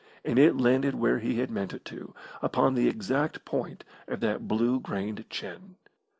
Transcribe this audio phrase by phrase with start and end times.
[0.25, 4.47] And it landed where he had meant it to upon the exact point of that
[4.47, 5.75] blue grained chin.